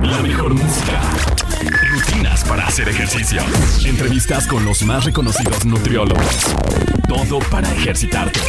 [0.00, 1.00] La mejor música.
[1.90, 3.40] Rutinas para hacer ejercicio.
[3.86, 6.54] Entrevistas con los más reconocidos nutriólogos.
[7.08, 8.40] Todo para ejercitarte.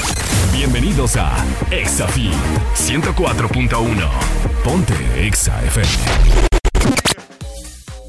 [0.51, 1.33] Bienvenidos a
[1.71, 2.33] ExaFit
[2.75, 4.09] 104.1.
[4.63, 4.93] Ponte
[5.25, 5.87] Exa FM.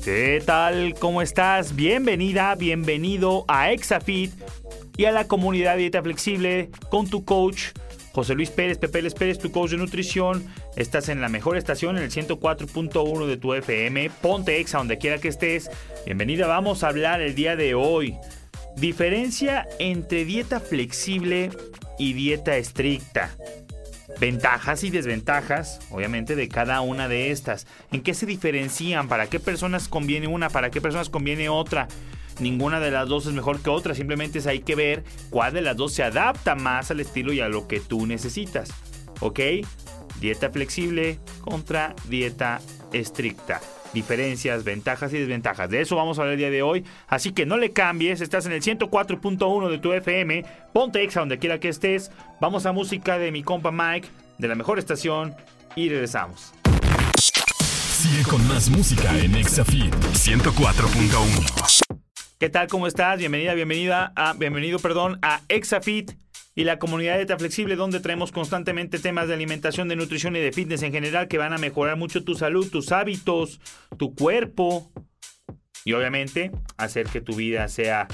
[0.03, 0.95] ¿Qué tal?
[0.99, 1.77] ¿Cómo estás?
[1.77, 4.33] Bienvenida, bienvenido a ExaFit
[4.97, 7.73] y a la comunidad Dieta Flexible con tu coach
[8.17, 10.43] José Luis Pérez, Pepe Les Pérez, tu coach de nutrición.
[10.75, 14.09] Estás en la mejor estación, en el 104.1 de tu FM.
[14.23, 15.71] Ponte Exa donde quiera que estés.
[16.07, 18.17] Bienvenida, vamos a hablar el día de hoy.
[18.75, 21.51] Diferencia entre dieta flexible
[21.99, 23.37] y dieta estricta.
[24.19, 27.67] Ventajas y desventajas, obviamente, de cada una de estas.
[27.93, 29.09] ¿En qué se diferencian?
[29.09, 30.49] ¿Para qué personas conviene una?
[30.49, 31.87] ¿Para qué personas conviene otra?
[32.41, 35.77] Ninguna de las dos es mejor que otra, simplemente hay que ver cuál de las
[35.77, 38.71] dos se adapta más al estilo y a lo que tú necesitas.
[39.21, 39.41] ¿Ok?
[40.21, 42.61] Dieta flexible contra dieta
[42.93, 43.61] estricta.
[43.93, 45.71] Diferencias, ventajas y desventajas.
[45.71, 46.85] De eso vamos a hablar el día de hoy.
[47.09, 48.21] Así que no le cambies.
[48.21, 50.45] Estás en el 104.1 de tu FM.
[50.73, 52.11] Ponte exa donde quiera que estés.
[52.41, 55.35] Vamos a música de mi compa Mike, de la mejor estación.
[55.77, 56.53] Y regresamos.
[58.07, 61.86] Sigue con más música en Exafit 104.1.
[62.39, 62.67] ¿Qué tal?
[62.67, 63.19] ¿Cómo estás?
[63.19, 66.13] Bienvenida, bienvenida a, bienvenido, perdón, a Exafit
[66.55, 70.53] y la comunidad Dieta Flexible, donde traemos constantemente temas de alimentación, de nutrición y de
[70.53, 73.59] fitness en general que van a mejorar mucho tu salud, tus hábitos,
[73.97, 74.93] tu cuerpo
[75.87, 78.07] y obviamente hacer que tu vida sea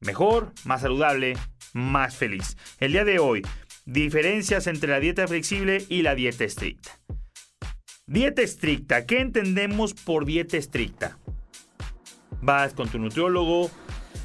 [0.00, 1.34] mejor, más saludable,
[1.74, 2.56] más feliz.
[2.80, 3.42] El día de hoy,
[3.84, 6.98] diferencias entre la dieta flexible y la dieta estricta.
[8.06, 11.18] Dieta estricta, ¿qué entendemos por dieta estricta?
[12.42, 13.70] Vas con tu nutriólogo,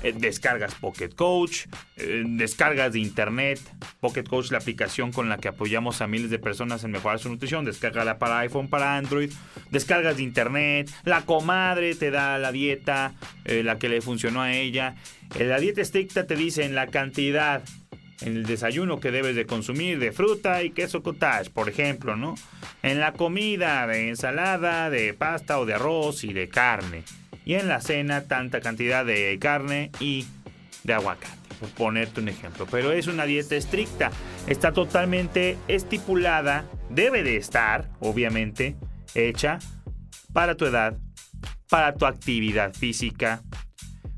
[0.03, 3.59] eh, descargas Pocket Coach, eh, descargas de internet,
[3.99, 7.29] Pocket Coach, la aplicación con la que apoyamos a miles de personas en mejorar su
[7.29, 9.31] nutrición, descárgala para iPhone, para Android,
[9.71, 13.13] descargas de internet, la comadre te da la dieta,
[13.45, 14.95] eh, la que le funcionó a ella.
[15.39, 17.63] la dieta estricta te dice en la cantidad
[18.21, 22.33] en el desayuno que debes de consumir de fruta y queso cottage, por ejemplo, ¿no?
[22.81, 27.03] En la comida de ensalada, de pasta o de arroz y de carne
[27.47, 30.25] y en la cena tanta cantidad de carne y
[30.83, 32.67] de aguacate, por ponerte un ejemplo.
[32.69, 34.11] Pero es una dieta estricta,
[34.47, 38.75] está totalmente estipulada, debe de estar, obviamente,
[39.15, 39.59] hecha
[40.33, 40.97] para tu edad,
[41.69, 43.41] para tu actividad física,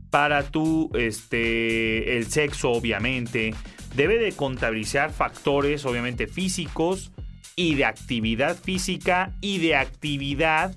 [0.09, 3.53] para tu, este, el sexo, obviamente.
[3.95, 7.11] Debe de contabilizar factores, obviamente, físicos
[7.55, 10.75] y de actividad física y de actividad,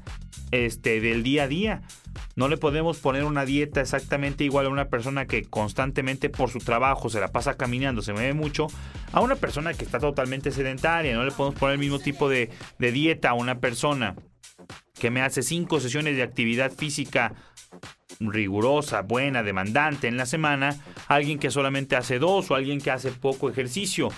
[0.52, 1.82] este, del día a día.
[2.36, 6.60] No le podemos poner una dieta exactamente igual a una persona que constantemente por su
[6.60, 8.68] trabajo se la pasa caminando, se mueve mucho,
[9.12, 11.14] a una persona que está totalmente sedentaria.
[11.14, 14.14] No le podemos poner el mismo tipo de, dieta a una persona
[14.98, 17.34] que me hace cinco sesiones de actividad física
[18.20, 20.76] rigurosa, buena, demandante en la semana,
[21.08, 24.10] alguien que solamente hace dos o alguien que hace poco ejercicio.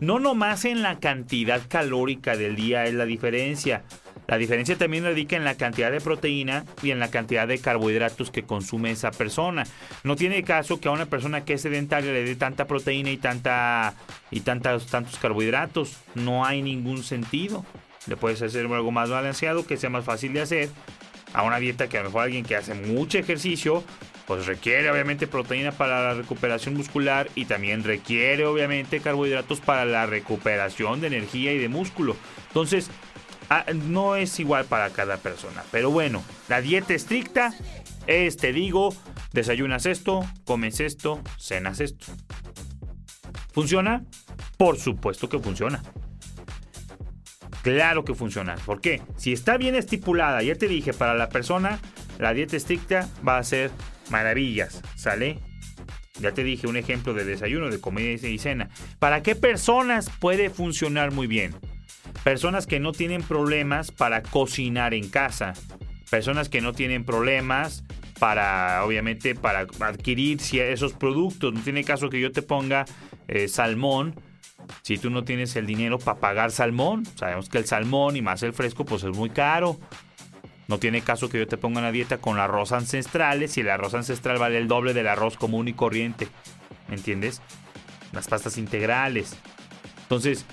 [0.00, 3.82] No nomás en la cantidad calórica del día es la diferencia.
[4.28, 8.30] La diferencia también radica en la cantidad de proteína y en la cantidad de carbohidratos
[8.30, 9.64] que consume esa persona.
[10.04, 13.16] No tiene caso que a una persona que es sedentaria le dé tanta proteína y
[13.16, 13.94] tanta
[14.30, 15.96] y tantos carbohidratos.
[16.14, 17.64] No hay ningún sentido.
[18.06, 20.68] Le puedes hacer algo más balanceado que sea más fácil de hacer.
[21.32, 23.82] A una dieta que a lo mejor alguien que hace mucho ejercicio,
[24.26, 30.04] pues requiere obviamente proteína para la recuperación muscular y también requiere obviamente carbohidratos para la
[30.04, 32.14] recuperación de energía y de músculo.
[32.48, 32.90] Entonces,
[33.50, 35.64] Ah, no es igual para cada persona.
[35.70, 37.54] Pero bueno, la dieta estricta
[38.06, 38.94] es, te digo,
[39.32, 42.06] desayunas esto, comes esto, cenas esto.
[43.52, 44.04] ¿Funciona?
[44.56, 45.82] Por supuesto que funciona.
[47.62, 48.54] Claro que funciona.
[48.66, 49.02] ¿Por qué?
[49.16, 51.78] Si está bien estipulada, ya te dije, para la persona,
[52.18, 53.70] la dieta estricta va a ser
[54.10, 54.82] maravillas.
[54.96, 55.40] ¿Sale?
[56.20, 58.68] Ya te dije un ejemplo de desayuno, de comida y cena.
[58.98, 61.54] ¿Para qué personas puede funcionar muy bien?
[62.24, 65.54] Personas que no tienen problemas para cocinar en casa.
[66.10, 67.84] Personas que no tienen problemas
[68.18, 71.54] para, obviamente, para adquirir esos productos.
[71.54, 72.84] No tiene caso que yo te ponga
[73.28, 74.14] eh, salmón
[74.82, 78.42] Si tú no tienes el dinero para pagar salmón, sabemos que el salmón y más
[78.42, 79.78] el fresco pues es muy caro.
[80.66, 83.94] No tiene caso que yo te ponga una dieta con arroz ancestrales si el arroz
[83.94, 86.28] ancestral vale el doble del arroz común y corriente.
[86.88, 87.40] ¿Me entiendes?
[88.12, 89.36] Las pastas integrales.
[90.02, 90.44] Entonces,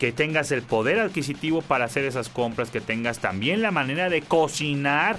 [0.00, 4.22] que tengas el poder adquisitivo para hacer esas compras, que tengas también la manera de
[4.22, 5.18] cocinar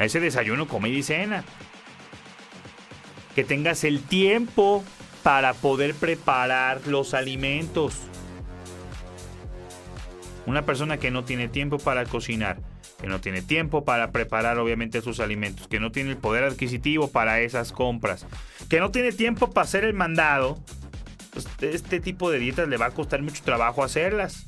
[0.00, 1.44] ese desayuno, comida y cena.
[3.36, 4.82] Que tengas el tiempo
[5.22, 8.00] para poder preparar los alimentos.
[10.46, 12.58] Una persona que no tiene tiempo para cocinar,
[13.00, 17.06] que no tiene tiempo para preparar obviamente sus alimentos, que no tiene el poder adquisitivo
[17.12, 18.26] para esas compras,
[18.68, 20.58] que no tiene tiempo para hacer el mandado,
[21.36, 24.46] pues este tipo de dietas le va a costar mucho trabajo hacerlas.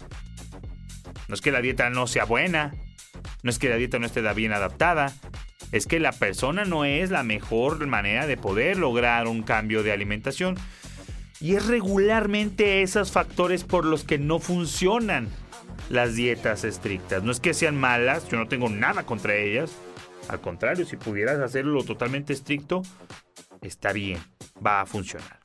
[1.28, 2.72] No es que la dieta no sea buena,
[3.42, 5.12] no es que la dieta no esté bien adaptada,
[5.70, 9.92] es que la persona no es la mejor manera de poder lograr un cambio de
[9.92, 10.56] alimentación.
[11.40, 15.28] Y es regularmente esos factores por los que no funcionan
[15.90, 17.22] las dietas estrictas.
[17.22, 19.72] No es que sean malas, yo no tengo nada contra ellas.
[20.28, 22.80] Al contrario, si pudieras hacerlo totalmente estricto,
[23.60, 24.18] está bien,
[24.64, 25.37] va a funcionar.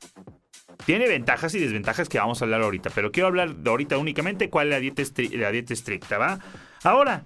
[0.86, 4.50] Tiene ventajas y desventajas que vamos a hablar ahorita, pero quiero hablar de ahorita únicamente
[4.50, 6.38] cuál es la dieta, la dieta estricta, ¿va?
[6.82, 7.24] Ahora,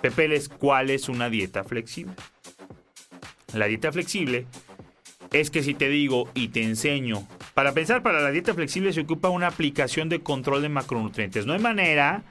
[0.00, 2.14] Pepeles, ¿cuál es una dieta flexible?
[3.54, 4.46] La dieta flexible
[5.32, 9.00] es que si te digo y te enseño, para pensar para la dieta flexible se
[9.00, 11.46] ocupa una aplicación de control de macronutrientes.
[11.46, 12.22] No hay manera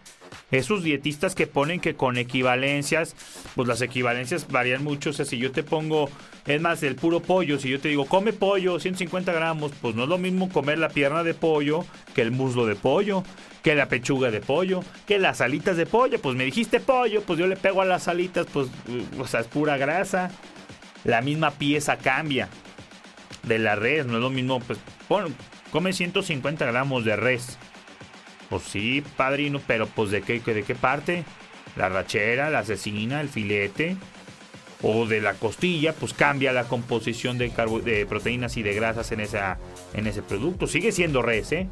[0.52, 3.16] esos dietistas que ponen que con equivalencias,
[3.56, 5.12] pues las equivalencias varían mucho.
[5.12, 6.10] O sea, si yo te pongo,
[6.46, 10.04] es más, el puro pollo, si yo te digo, come pollo, 150 gramos, pues no
[10.04, 13.24] es lo mismo comer la pierna de pollo que el muslo de pollo,
[13.64, 16.20] que la pechuga de pollo, que las alitas de pollo.
[16.20, 18.68] Pues me dijiste pollo, pues yo le pego a las alitas, pues,
[19.20, 20.32] o sea, es pura grasa.
[21.04, 22.48] La misma pieza cambia
[23.44, 25.36] de la res, no es lo mismo, pues, pon,
[25.72, 27.58] come 150 gramos de res
[28.52, 31.24] pues sí, padrino, pero pues de qué, de qué parte?
[31.78, 33.96] La rachera, la cecina, el filete
[34.82, 37.50] o de la costilla, pues cambia la composición de,
[37.86, 40.68] de proteínas y de grasas en, en ese producto.
[40.68, 41.70] Sigue siendo res, ¿eh?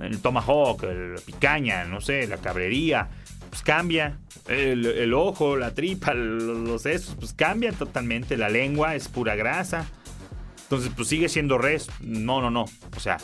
[0.00, 3.08] El tomahawk, la picaña, no sé, la cabrería,
[3.50, 4.20] pues cambia.
[4.46, 8.36] El, ojo, la tripa, los sesos, pues cambian totalmente.
[8.36, 9.88] La lengua es pura grasa.
[10.64, 11.88] Entonces, pues sigue siendo res.
[12.00, 12.64] No, no, no.
[12.96, 13.18] O sea,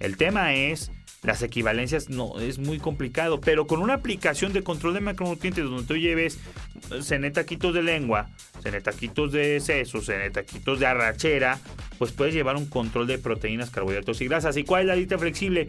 [0.00, 0.90] el tema es
[1.26, 5.84] las equivalencias no es muy complicado, pero con una aplicación de control de macronutrientes donde
[5.84, 6.38] tú lleves
[7.02, 8.28] cenetaquitos de lengua,
[8.62, 11.58] cenetaquitos de sesos, cenetaquitos de arrachera,
[11.98, 14.56] pues puedes llevar un control de proteínas, carbohidratos y grasas.
[14.56, 15.68] ¿Y cuál es la dieta flexible?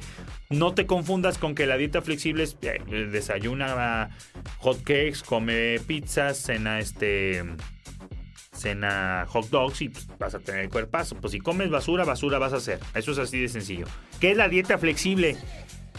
[0.52, 4.10] No te confundas con que la dieta flexible es eh, desayuna
[4.60, 7.44] hot cakes, come pizzas, cena este
[8.58, 11.16] cena hot dogs y pues, vas a tener el cuerpazo.
[11.16, 12.80] Pues si comes basura, basura vas a hacer.
[12.94, 13.86] Eso es así de sencillo.
[14.20, 15.38] ¿Qué es la dieta flexible?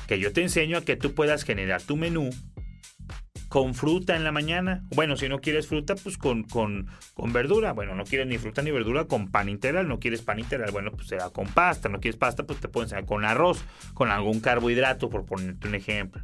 [0.06, 2.30] Que yo te enseño a que tú puedas generar tu menú
[3.48, 4.84] con fruta en la mañana.
[4.94, 7.72] Bueno, si no quieres fruta, pues con, con, con, verdura.
[7.72, 9.88] Bueno, no quieres ni fruta ni verdura con pan integral.
[9.88, 11.88] No quieres pan integral, bueno, pues será con pasta.
[11.88, 13.64] No quieres pasta, pues te pueden enseñar con arroz,
[13.94, 16.22] con algún carbohidrato, por ponerte un ejemplo.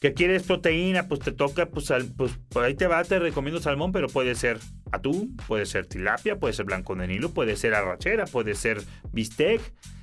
[0.00, 1.06] ¿Qué quieres proteína?
[1.06, 4.58] Pues te toca, pues, pues ahí te va, te recomiendo salmón, pero puede ser
[4.92, 9.60] atún, puede ser tilapia, puede ser blanco de nilo, puede ser arrachera, puede ser bistec.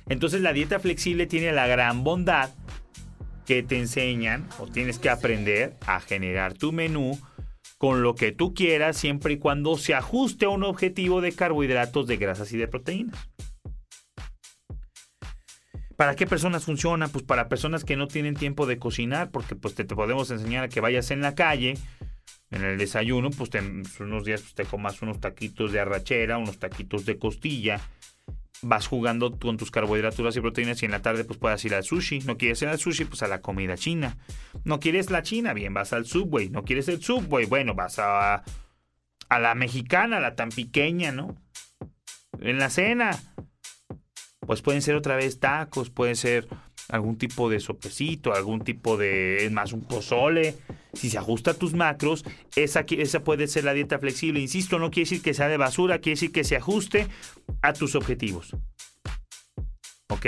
[0.08, 2.50] Entonces la dieta flexible tiene la gran bondad
[3.46, 7.18] que te enseñan o tienes que aprender a generar tu menú
[7.78, 12.06] con lo que tú quieras siempre y cuando se ajuste a un objetivo de carbohidratos,
[12.06, 13.16] de grasas y de proteínas.
[15.96, 17.08] ¿Para qué personas funciona?
[17.08, 20.68] Pues para personas que no tienen tiempo de cocinar, porque pues te, podemos enseñar a
[20.68, 21.74] que vayas en la calle,
[22.50, 23.50] en el desayuno, pues,
[24.00, 27.80] unos días pues, te comas unos taquitos de arrachera, unos taquitos de costilla,
[28.62, 31.84] vas jugando con tus carbohidratos y proteínas y en la tarde pues puedas ir al
[31.84, 32.20] sushi.
[32.20, 34.16] No quieres ir al sushi, pues a la comida china.
[34.64, 36.50] No quieres la china, bien, vas al Subway.
[36.50, 38.42] No quieres el Subway, bueno, vas a,
[39.28, 41.36] a la mexicana, la tan pequeña, ¿no?
[42.40, 43.18] En la cena,
[44.40, 46.48] pues pueden ser otra vez tacos, pueden ser
[46.90, 50.56] algún tipo de sopecito, algún tipo de, es más, un pozole.
[50.92, 52.24] Si se ajusta a tus macros,
[52.56, 54.40] esa, esa puede ser la dieta flexible.
[54.40, 57.06] Insisto, no quiere decir que sea de basura, quiere decir que se ajuste
[57.62, 58.56] a tus objetivos.
[60.08, 60.26] ¿Ok?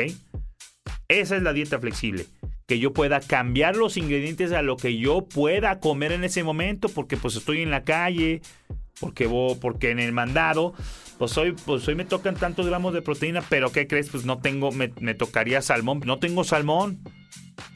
[1.08, 2.26] Esa es la dieta flexible.
[2.66, 6.88] Que yo pueda cambiar los ingredientes a lo que yo pueda comer en ese momento,
[6.88, 8.40] porque pues estoy en la calle,
[9.02, 9.28] porque,
[9.60, 10.72] porque en el mandado
[11.18, 14.08] pues hoy, pues hoy me tocan tantos gramos de proteína, pero ¿qué crees?
[14.08, 16.00] Pues no tengo, me, tocaría salmón.
[16.04, 16.98] No tengo salmón.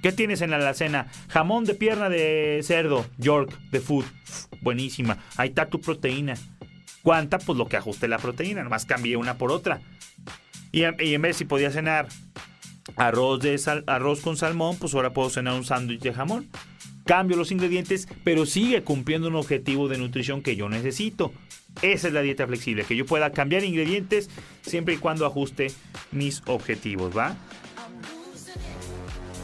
[0.02, 1.06] ¿Qué tienes en la alacena?
[1.28, 4.04] Jamón de pierna de cerdo, York, de food.
[4.62, 5.18] Buenísima.
[5.37, 6.35] Ahí está tu proteína.
[7.02, 7.38] ¿Cuánta?
[7.38, 8.64] Pues lo que ajuste la proteína.
[8.64, 9.80] Nomás cambié una por otra.
[10.73, 12.09] Y, y en vez si podía cenar
[12.97, 16.49] arroz, de sal- arroz con salmón, pues ahora puedo cenar un sándwich de jamón.
[17.06, 21.32] Cambio los ingredientes, pero sigue cumpliendo un objetivo de nutrición que yo necesito.
[21.80, 24.28] Esa es la dieta flexible, que yo pueda cambiar ingredientes
[24.62, 25.68] siempre y cuando ajuste
[26.10, 27.36] mis objetivos, ¿va?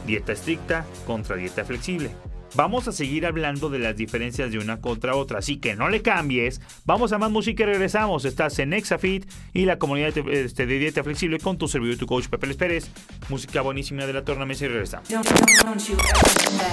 [0.06, 2.10] Dieta estricta contra dieta flexible.
[2.54, 6.02] Vamos a seguir hablando de las diferencias de una contra otra, así que no le
[6.02, 6.60] cambies.
[6.84, 8.24] Vamos a más música y regresamos.
[8.24, 11.98] Estás en Exafit y la comunidad de, este, de dieta flexible con tu servidor y
[11.98, 12.90] tu coach Pepe Les Pérez.
[13.28, 15.08] Música buenísima de la tornamesa y regresamos.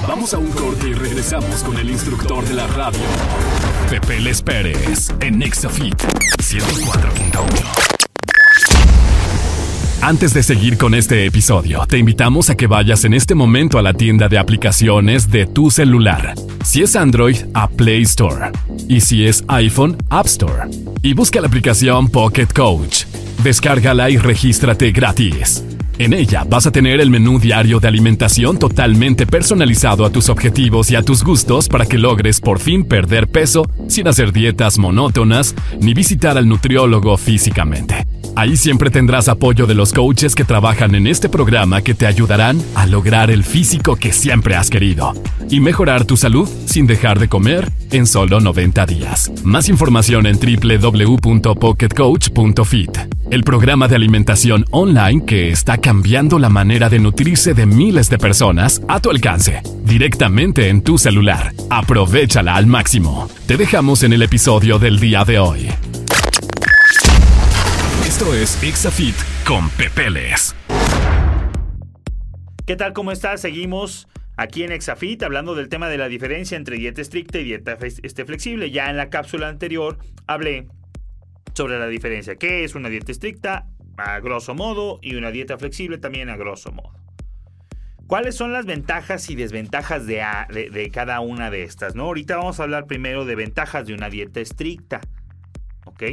[0.08, 3.00] Vamos a un corte y regresamos con el instructor de la radio,
[3.90, 7.88] Pepe Les Pérez, en Exafit 104.1.
[10.01, 13.82] Antes de seguir con este episodio, te invitamos a que vayas en este momento a
[13.82, 16.36] la tienda de aplicaciones de tu celular.
[16.63, 18.51] Si es Android, a Play Store.
[18.88, 20.70] Y si es iPhone, App Store.
[21.01, 23.03] Y busca la aplicación Pocket Coach.
[23.44, 25.65] Descárgala y regístrate gratis.
[26.00, 30.89] En ella vas a tener el menú diario de alimentación totalmente personalizado a tus objetivos
[30.91, 35.53] y a tus gustos para que logres por fin perder peso sin hacer dietas monótonas
[35.82, 38.08] ni visitar al nutriólogo físicamente.
[38.39, 42.63] Ahí siempre tendrás apoyo de los coaches que trabajan en este programa que te ayudarán
[42.75, 45.12] a lograr el físico que siempre has querido
[45.50, 49.29] y mejorar tu salud sin dejar de comer en solo 90 días.
[49.44, 52.98] Más información en www.pocketcoach.fit,
[53.32, 58.19] el programa de alimentación online que está cambiando la manera de nutrirse de miles de
[58.19, 61.51] personas a tu alcance, directamente en tu celular.
[61.72, 63.27] Aprovechala al máximo.
[63.48, 65.67] Te dejamos en el episodio del día de hoy.
[68.05, 69.15] Esto es Exafit
[69.48, 70.55] con Pepeles.
[72.67, 72.93] ¿Qué tal?
[72.93, 73.41] ¿Cómo estás?
[73.41, 77.79] Seguimos aquí en Exafit hablando del tema de la diferencia entre dieta estricta y dieta
[78.03, 78.69] este, flexible.
[78.69, 80.67] Ya en la cápsula anterior hablé
[81.55, 82.36] sobre la diferencia.
[82.36, 83.65] ¿Qué es una dieta estricta?
[84.00, 85.00] A grosso modo.
[85.01, 86.94] Y una dieta flexible también a grosso modo.
[88.08, 90.25] ¿Cuáles son las ventajas y desventajas de,
[90.72, 91.94] de cada una de estas?
[91.94, 92.06] ¿no?
[92.06, 95.01] Ahorita vamos a hablar primero de ventajas de una dieta estricta.
[95.86, 96.03] ¿Ok?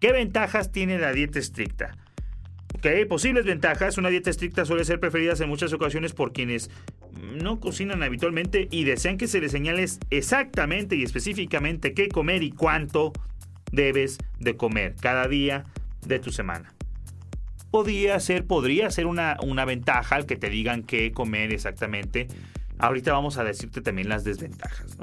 [0.00, 1.96] ¿Qué ventajas tiene la dieta estricta?
[2.74, 3.96] Ok, posibles ventajas.
[3.98, 6.70] Una dieta estricta suele ser preferida en muchas ocasiones por quienes
[7.22, 12.50] no cocinan habitualmente y desean que se les señale exactamente y específicamente qué comer y
[12.50, 13.12] cuánto
[13.72, 15.64] debes de comer cada día
[16.06, 16.75] de tu semana.
[17.70, 22.28] Podría ser, podría ser una, una ventaja el que te digan qué comer exactamente.
[22.78, 24.96] Ahorita vamos a decirte también las desventajas.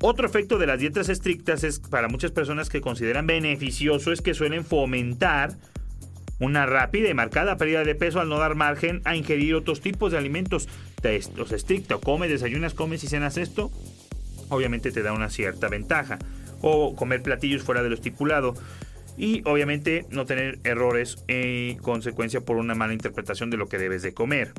[0.00, 4.32] Otro efecto de las dietas estrictas es para muchas personas que consideran beneficioso es que
[4.32, 5.56] suelen fomentar
[6.38, 10.12] una rápida y marcada pérdida de peso al no dar margen a ingerir otros tipos
[10.12, 10.68] de alimentos.
[11.36, 13.72] Los estrictos, comes, desayunas, comes y cenas esto,
[14.48, 16.18] obviamente te da una cierta ventaja.
[16.60, 18.54] O comer platillos fuera de lo estipulado.
[19.18, 24.02] Y obviamente no tener errores en consecuencia por una mala interpretación de lo que debes
[24.02, 24.52] de comer.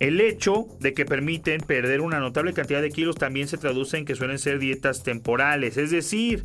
[0.00, 4.06] El hecho de que permiten perder una notable cantidad de kilos también se traduce en
[4.06, 6.44] que suelen ser dietas temporales, es decir,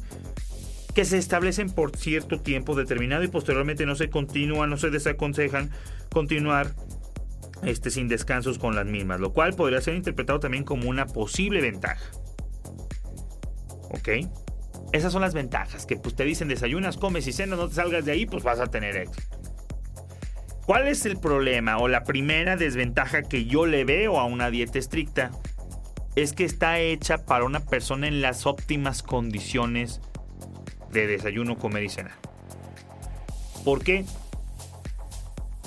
[0.94, 5.70] que se establecen por cierto tiempo determinado y posteriormente no se continúan, no se desaconsejan
[6.12, 6.74] continuar
[7.64, 11.62] este, sin descansos con las mismas, lo cual podría ser interpretado también como una posible
[11.62, 12.12] ventaja.
[13.90, 14.10] ¿Ok?
[14.96, 18.06] Esas son las ventajas, que pues te dicen desayunas, comes y cenas, no te salgas
[18.06, 19.28] de ahí, pues vas a tener éxito.
[20.66, 24.80] ¿Cuál es el problema o la primera desventaja que yo le veo a una dieta
[24.80, 25.32] estricta?
[26.16, 30.00] Es que está hecha para una persona en las óptimas condiciones
[30.94, 32.16] de desayuno, comer y cenar.
[33.66, 34.06] ¿Por qué?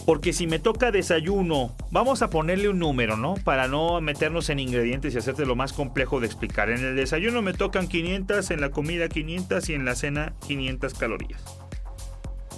[0.09, 3.35] Porque si me toca desayuno, vamos a ponerle un número, ¿no?
[3.35, 6.71] Para no meternos en ingredientes y hacerte lo más complejo de explicar.
[6.71, 10.95] En el desayuno me tocan 500, en la comida 500 y en la cena 500
[10.95, 11.45] calorías.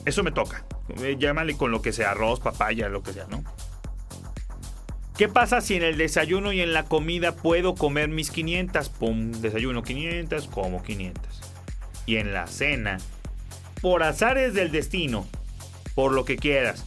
[0.05, 0.65] Eso me toca.
[1.01, 3.43] Eh, Llámale con lo que sea, arroz, papaya, lo que sea, ¿no?
[5.19, 8.91] ¿Qué pasa si en el desayuno y en la comida puedo comer mis 500?
[8.91, 11.25] Pum, desayuno 500, como 500.
[12.07, 12.99] Y en la cena,
[13.81, 15.27] por azares del destino,
[15.97, 16.87] por lo que quieras,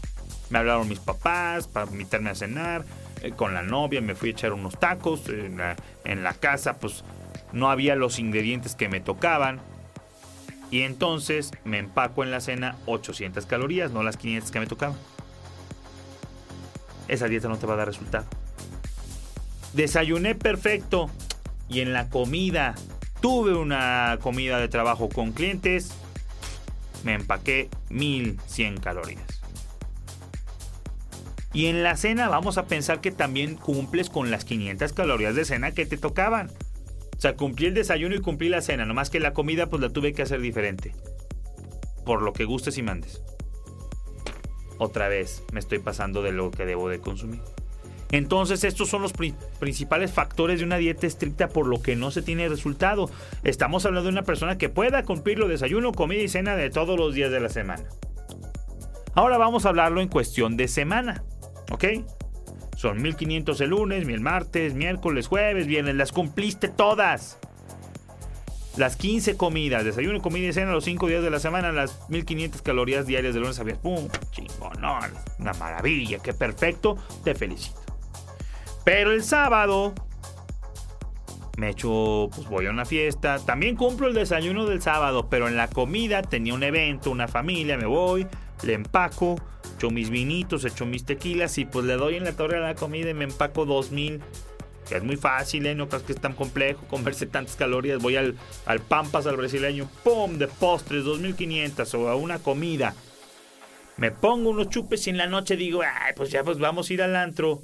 [0.50, 2.86] me hablaron mis papás para invitarme a cenar,
[3.22, 6.78] eh, con la novia me fui a echar unos tacos, en la, en la casa
[6.80, 7.04] pues
[7.52, 9.62] no había los ingredientes que me tocaban.
[10.72, 14.98] Y entonces me empaco en la cena 800 calorías, no las 500 que me tocaban.
[17.08, 18.26] Esa dieta no te va a dar resultado.
[19.74, 21.10] Desayuné perfecto
[21.70, 22.76] y en la comida
[23.22, 25.94] tuve una comida de trabajo con clientes,
[27.04, 29.33] me empaqué 1100 calorías.
[31.54, 35.46] Y en la cena vamos a pensar que también cumples con las 500 calorías de
[35.46, 36.50] cena que te tocaban.
[37.16, 39.90] O sea, cumplí el desayuno y cumplí la cena, nomás que la comida pues la
[39.90, 40.96] tuve que hacer diferente.
[42.06, 43.22] Por lo que gustes y mandes.
[44.80, 47.40] otra vez me estoy pasando de lo que debo de consumir.
[48.12, 49.14] Entonces estos son los
[49.60, 53.10] principales factores de una dieta estricta por lo que no se tiene resultado.
[53.44, 57.00] Estamos hablando de una persona que pueda cumplir lo desayuno, comida y cena de todos
[57.00, 57.86] los días de la semana.
[59.16, 61.24] Ahora vamos a hablarlo en cuestión de semana,
[61.74, 61.86] ¿ok?
[62.78, 67.40] Son 1500 el lunes, el martes, miércoles, jueves, viernes, las cumpliste todas.
[68.78, 72.62] Las 15 comidas, desayuno, comida y cena los 5 días de la semana, las 1500
[72.64, 73.84] calorías diarias de lunes a viernes.
[73.84, 74.08] ¡Pum!
[74.80, 75.00] no,
[75.38, 77.80] una maravilla, qué perfecto, te felicito.
[78.84, 79.94] Pero el sábado
[81.58, 83.38] me echo, pues voy a una fiesta.
[83.40, 87.78] También cumplo el desayuno del sábado, pero en la comida tenía un evento, una familia,
[87.78, 88.26] me voy,
[88.64, 89.36] le empaco,
[89.84, 92.76] echo mis vinitos, echo mis tequilas y pues le doy en la torre a la
[92.76, 94.22] comida y me empaco 2000.
[94.88, 95.76] Que es muy fácil, ¿eh?
[95.76, 98.02] No creas que es tan complejo comerse tantas calorías.
[98.02, 98.36] Voy al,
[98.66, 100.38] al Pampas, al brasileño, ¡pum!
[100.38, 102.94] De postres, 2500 o a una comida.
[103.98, 106.94] Me pongo unos chupes y en la noche digo, ay, pues ya pues vamos a
[106.94, 107.62] ir al antro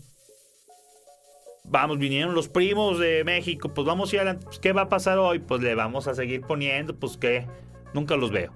[1.66, 4.46] vamos, vinieron los primos de México, pues vamos a ir adelante.
[4.46, 5.40] Pues, ¿Qué va a pasar hoy?
[5.40, 7.46] Pues le vamos a seguir poniendo, pues que
[7.94, 8.54] nunca los veo.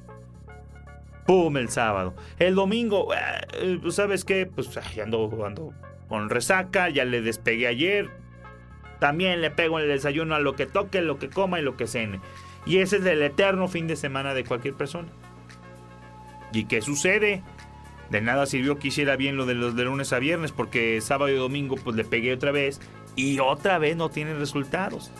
[1.25, 1.57] ¡Pum!
[1.57, 2.13] El sábado.
[2.37, 4.45] El domingo, eh, ¿sabes qué?
[4.45, 5.73] Pues ando, ando
[6.09, 8.09] con resaca, ya le despegué ayer.
[8.99, 11.75] También le pego en el desayuno a lo que toque, lo que coma y lo
[11.77, 12.19] que cene.
[12.65, 15.09] Y ese es el eterno fin de semana de cualquier persona.
[16.53, 17.41] ¿Y qué sucede?
[18.09, 21.31] De nada sirvió que hiciera bien lo de los de lunes a viernes porque sábado
[21.31, 22.79] y domingo pues le pegué otra vez
[23.15, 25.11] y otra vez no tienen resultados.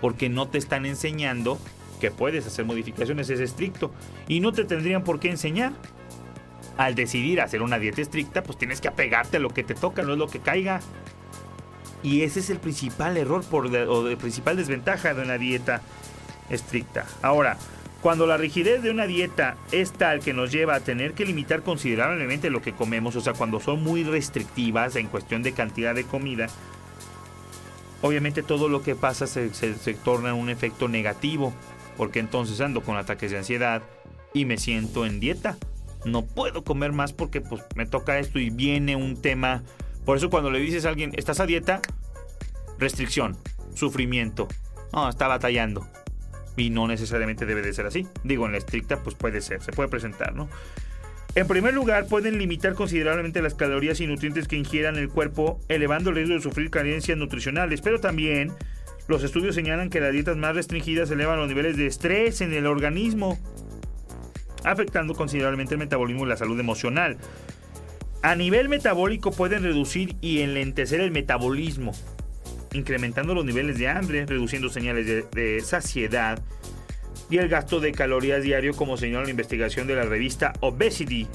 [0.00, 1.58] Porque no te están enseñando
[1.96, 3.90] que puedes hacer modificaciones, es estricto.
[4.28, 5.72] Y no te tendrían por qué enseñar.
[6.76, 10.02] Al decidir hacer una dieta estricta, pues tienes que apegarte a lo que te toca,
[10.02, 10.80] no es lo que caiga.
[12.02, 15.80] Y ese es el principal error o la principal desventaja de una dieta
[16.50, 17.06] estricta.
[17.22, 17.56] Ahora,
[18.02, 21.62] cuando la rigidez de una dieta es tal que nos lleva a tener que limitar
[21.62, 26.04] considerablemente lo que comemos, o sea, cuando son muy restrictivas en cuestión de cantidad de
[26.04, 26.46] comida,
[28.02, 29.48] obviamente todo lo que pasa se,
[30.04, 31.52] torna un efecto negativo,
[31.96, 33.82] porque entonces ando con ataques de ansiedad
[34.32, 35.56] y me siento en dieta.
[36.04, 39.62] No puedo comer más porque pues me toca esto y viene un tema.
[40.04, 41.80] Por eso cuando le dices a alguien, ¿estás a dieta?
[42.78, 43.36] Restricción,
[43.74, 44.46] sufrimiento.
[44.92, 45.88] No, está batallando
[46.56, 48.06] y no necesariamente debe de ser así.
[48.24, 50.48] Digo, en la estricta pues puede ser, se puede presentar, ¿no?
[51.34, 56.08] En primer lugar, pueden limitar considerablemente las calorías y nutrientes que ingieran el cuerpo, elevando
[56.08, 58.52] el riesgo de sufrir carencias nutricionales, pero también
[59.08, 62.66] los estudios señalan que las dietas más restringidas elevan los niveles de estrés en el
[62.66, 63.38] organismo,
[64.64, 67.16] afectando considerablemente el metabolismo y la salud emocional.
[68.22, 71.92] A nivel metabólico pueden reducir y enlentecer el metabolismo,
[72.72, 76.42] incrementando los niveles de hambre, reduciendo señales de, saciedad
[77.30, 81.28] y el gasto de calorías diario como señala la investigación de la revista Obesity,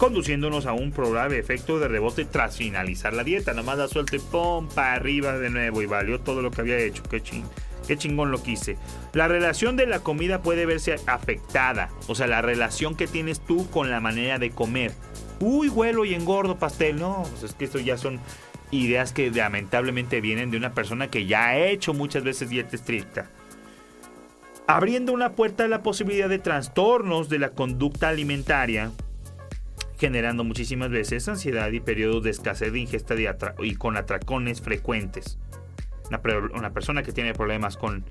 [0.00, 3.52] conduciéndonos a un probable efecto de rebote tras finalizar la dieta.
[3.52, 7.02] Nomás la suelte, pum, para arriba de nuevo y valió todo lo que había hecho.
[7.02, 7.44] Qué, ching,
[7.86, 8.78] qué chingón lo quise.
[9.12, 13.68] La relación de la comida puede verse afectada, o sea, la relación que tienes tú
[13.68, 14.94] con la manera de comer.
[15.38, 16.98] Uy, huelo y engordo pastel.
[16.98, 18.20] No, pues es que esto ya son
[18.70, 23.28] ideas que lamentablemente vienen de una persona que ya ha hecho muchas veces dieta estricta.
[24.66, 28.92] Abriendo una puerta a la posibilidad de trastornos de la conducta alimentaria,
[30.00, 33.14] generando muchísimas veces ansiedad y periodos de escasez de ingesta
[33.58, 35.38] y con atracones frecuentes.
[36.08, 36.20] Una,
[36.54, 38.06] una persona que tiene problemas con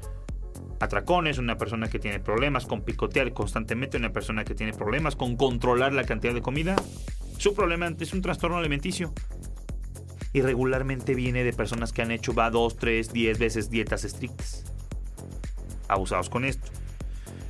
[0.79, 5.35] atracones, una persona que tiene problemas con picotear constantemente, una persona que tiene problemas con
[5.35, 6.75] controlar la cantidad de comida,
[7.39, 9.11] su problema es un trastorno alimenticio
[10.31, 14.63] y regularmente viene de personas que han hecho va 2, 3, 10 veces dietas estrictas.
[15.87, 16.69] Abusados con esto.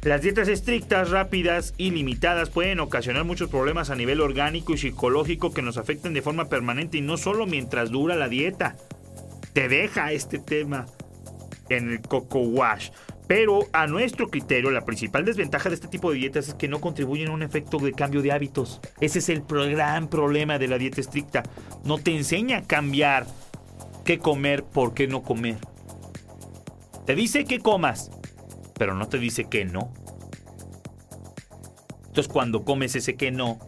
[0.03, 5.51] Las dietas estrictas, rápidas y limitadas pueden ocasionar muchos problemas a nivel orgánico y psicológico
[5.51, 8.77] que nos afectan de forma permanente y no solo mientras dura la dieta.
[9.51, 10.85] Te deja este tema
[11.67, 12.91] en el coco wash.
[13.27, 16.79] Pero a nuestro criterio, la principal desventaja de este tipo de dietas es que no
[16.79, 18.79] contribuyen a un efecto de cambio de hábitos.
[19.01, 21.43] Ese es el gran problema de la dieta estricta.
[21.83, 23.27] No te enseña a cambiar
[24.05, 25.57] qué comer, por qué no comer.
[27.05, 28.12] Te dice que comas,
[28.79, 29.93] pero no te dice que no.
[32.07, 33.59] Entonces cuando comes ese que no,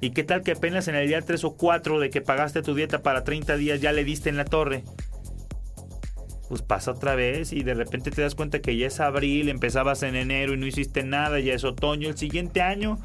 [0.00, 2.76] ¿y qué tal que apenas en el día 3 o 4 de que pagaste tu
[2.76, 4.84] dieta para 30 días ya le diste en la torre?
[6.50, 10.02] pues pasa otra vez y de repente te das cuenta que ya es abril, empezabas
[10.02, 12.98] en enero y no hiciste nada, ya es otoño el siguiente año.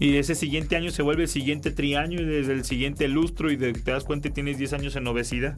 [0.00, 3.58] Y ese siguiente año se vuelve el siguiente triaño y desde el siguiente lustro y
[3.58, 5.54] te das cuenta que tienes 10 años en obesidad.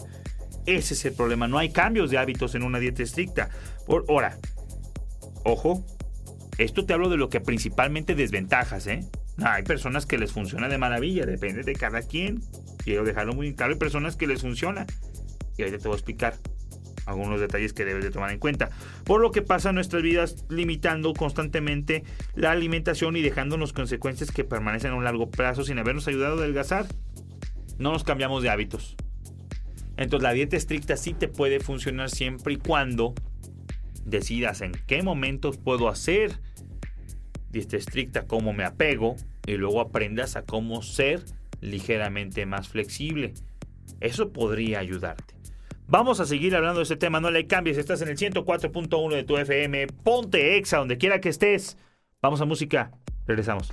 [0.66, 1.48] Ese es el problema.
[1.48, 3.50] No hay cambios de hábitos en una dieta estricta.
[3.87, 4.38] Por, ahora,
[5.44, 5.85] ojo,
[6.59, 9.00] esto te hablo de lo que principalmente desventajas, ¿eh?
[9.42, 12.40] Hay personas que les funciona de maravilla, depende de cada quien.
[12.85, 14.87] Quiero dejarlo muy claro, hay personas que les funciona.
[15.57, 16.35] Y ahorita te voy a explicar
[17.07, 18.70] algunos detalles que debes de tomar en cuenta.
[19.05, 24.44] Por lo que pasa en nuestras vidas limitando constantemente la alimentación y dejándonos consecuencias que
[24.44, 26.87] permanecen a un largo plazo sin habernos ayudado a adelgazar.
[27.79, 28.96] No nos cambiamos de hábitos.
[29.97, 33.15] Entonces la dieta estricta sí te puede funcionar siempre y cuando
[34.05, 36.41] decidas en qué momentos puedo hacer
[37.51, 41.25] dieta estricta, cómo me apego y luego aprendas a cómo ser
[41.61, 43.35] ligeramente más flexible.
[44.01, 45.35] Eso podría ayudarte.
[45.87, 49.25] Vamos a seguir hablando de este tema, no le cambies, estás en el 104.1 de
[49.25, 51.77] tu FM, ponte Exa donde quiera que estés.
[52.23, 52.91] Vamos a música,
[53.27, 53.73] regresamos.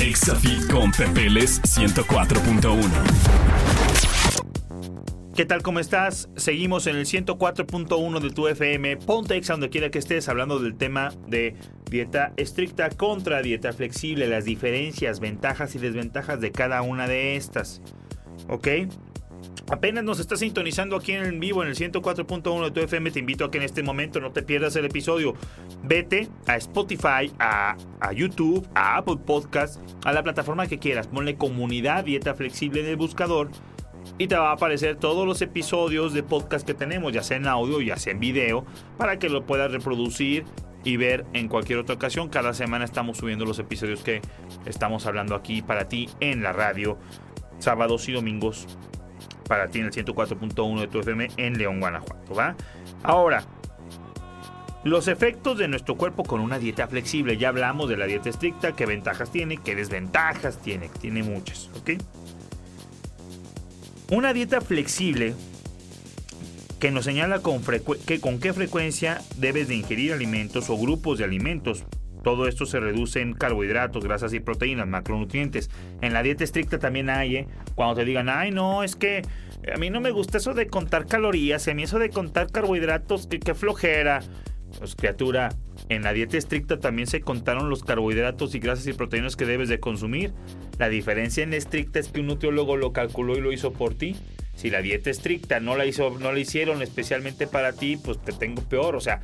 [0.00, 3.69] Exafit con Pepeles 104.1
[5.40, 5.62] ¿Qué tal?
[5.62, 6.28] ¿Cómo estás?
[6.36, 8.98] Seguimos en el 104.1 de tu FM.
[8.98, 11.56] Ponte Exa donde quiera que estés hablando del tema de
[11.90, 17.80] dieta estricta contra dieta flexible, las diferencias, ventajas y desventajas de cada una de estas.
[18.50, 18.68] ¿Ok?
[19.70, 23.46] Apenas nos estás sintonizando aquí en vivo en el 104.1 de tu FM, te invito
[23.46, 25.32] a que en este momento no te pierdas el episodio.
[25.82, 31.06] Vete a Spotify, a, a YouTube, a Apple Podcast, a la plataforma que quieras.
[31.06, 33.50] Ponle comunidad dieta flexible en el buscador
[34.18, 37.46] y te va a aparecer todos los episodios de podcast que tenemos, ya sea en
[37.46, 38.64] audio, ya sea en video,
[38.98, 40.44] para que lo puedas reproducir
[40.84, 42.28] y ver en cualquier otra ocasión.
[42.28, 44.20] Cada semana estamos subiendo los episodios que
[44.66, 46.98] estamos hablando aquí para ti en la radio,
[47.58, 48.66] sábados y domingos
[49.48, 52.54] para ti en el 104.1 de tu FM en León, Guanajuato, ¿va?
[53.02, 53.44] Ahora,
[54.84, 57.36] los efectos de nuestro cuerpo con una dieta flexible.
[57.36, 61.90] Ya hablamos de la dieta estricta, qué ventajas tiene, qué desventajas tiene, tiene muchas, ¿ok?
[64.10, 65.34] Una dieta flexible
[66.80, 67.62] que nos señala con,
[68.06, 71.84] que con qué frecuencia debes de ingerir alimentos o grupos de alimentos.
[72.24, 75.70] Todo esto se reduce en carbohidratos, grasas y proteínas, macronutrientes.
[76.00, 77.46] En la dieta estricta también hay, ¿eh?
[77.76, 79.22] cuando te digan, ay no, es que
[79.72, 83.28] a mí no me gusta eso de contar calorías, a mí eso de contar carbohidratos,
[83.28, 84.22] que, flojera.
[84.78, 85.50] Pues criatura,
[85.88, 89.68] en la dieta estricta también se contaron los carbohidratos y grasas y proteínas que debes
[89.68, 90.32] de consumir.
[90.78, 94.16] La diferencia en estricta es que un nutriólogo lo calculó y lo hizo por ti.
[94.54, 98.32] Si la dieta estricta no la hizo, no la hicieron especialmente para ti, pues te
[98.32, 98.94] tengo peor.
[98.94, 99.20] O sea,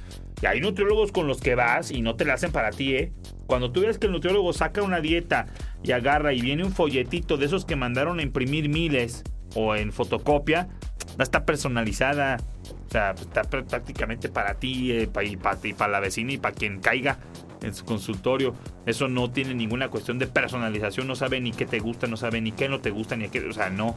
[0.47, 3.13] hay nutriólogos con los que vas y no te la hacen para ti, ¿eh?
[3.47, 5.47] Cuando tú ves que el nutriólogo saca una dieta
[5.83, 9.25] y agarra y viene un folletito de esos que mandaron a imprimir miles
[9.57, 10.69] o en fotocopia,
[11.17, 12.39] no está personalizada.
[12.87, 16.81] O sea, está prácticamente para ti, eh, y para, para la vecina y para quien
[16.81, 17.19] caiga
[17.63, 18.55] en su consultorio.
[18.85, 21.07] Eso no tiene ninguna cuestión de personalización.
[21.07, 23.41] No sabe ni qué te gusta, no sabe ni qué no te gusta, ni qué.
[23.41, 23.97] O sea, no.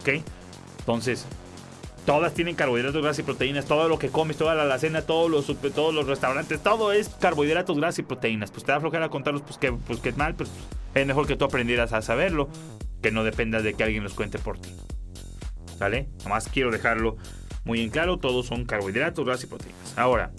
[0.00, 0.22] ¿Ok?
[0.80, 1.26] Entonces,
[2.04, 3.64] todas tienen carbohidratos, grasas y proteínas.
[3.66, 7.78] Todo lo que comes, toda la alacena, todos los, todos los restaurantes, todo es carbohidratos,
[7.78, 8.50] grasas y proteínas.
[8.50, 10.50] Pues te da flojera contarlos, pues que, pues que mal, pues
[10.94, 12.48] es mejor que tú aprendieras a saberlo
[13.02, 14.70] que no dependas de que alguien los cuente por ti.
[15.78, 16.08] ¿Sale?
[16.24, 17.16] Nomás quiero dejarlo
[17.64, 19.98] muy en claro, todos son carbohidratos, grasas y proteínas.
[19.98, 20.32] Ahora,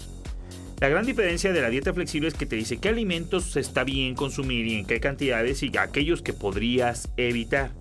[0.80, 4.15] la gran diferencia de la dieta flexible es que te dice qué alimentos está bien
[4.15, 7.71] consumir y en qué cantidades y aquellos que podrías evitar.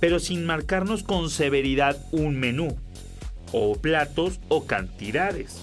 [0.00, 2.76] Pero sin marcarnos con severidad un menú,
[3.52, 5.62] o platos o cantidades.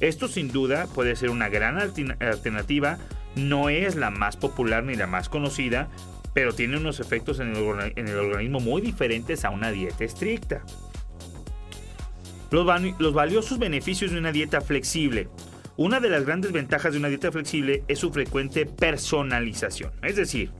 [0.00, 2.98] Esto sin duda puede ser una gran alternativa,
[3.34, 5.88] no es la más popular ni la más conocida,
[6.34, 10.62] pero tiene unos efectos en el, organismo muy diferentes a una dieta estricta.
[12.50, 12.66] Los,
[12.98, 15.28] los valiosos beneficios de una dieta flexible.
[15.76, 20.50] Una de las grandes ventajas de una dieta flexible es su frecuente personalización, es decir,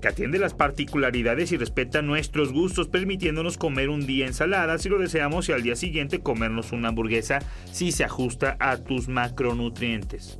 [0.00, 4.98] que atiende las particularidades y respeta nuestros gustos, permitiéndonos comer un día ensalada si lo
[4.98, 7.40] deseamos y al día siguiente comernos una hamburguesa
[7.72, 10.38] si se ajusta a tus macronutrientes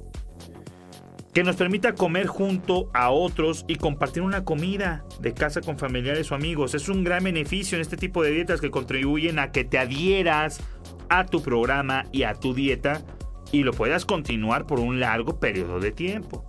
[1.38, 6.32] que nos permita comer junto a otros y compartir una comida de casa con familiares
[6.32, 6.74] o amigos.
[6.74, 10.60] Es un gran beneficio en este tipo de dietas que contribuyen a que te adhieras
[11.08, 13.04] a tu programa y a tu dieta
[13.52, 16.44] y lo puedas continuar por un largo periodo de tiempo.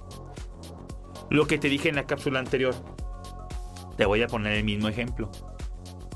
[1.29, 2.73] Lo que te dije en la cápsula anterior,
[3.95, 5.29] te voy a poner el mismo ejemplo.